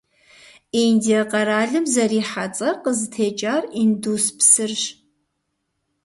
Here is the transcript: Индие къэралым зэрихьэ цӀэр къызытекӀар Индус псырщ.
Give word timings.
Индие 0.83 1.21
къэралым 1.31 1.85
зэрихьэ 1.93 2.45
цӀэр 2.55 2.75
къызытекӀар 2.83 3.63
Индус 3.81 4.25
псырщ. 4.37 4.83